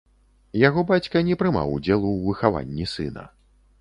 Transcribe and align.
Яго 0.67 0.83
бацька 0.91 1.21
не 1.29 1.37
прымаў 1.41 1.75
удзелу 1.77 2.01
ў 2.13 2.19
выхаванні 2.31 2.89
сына. 2.97 3.29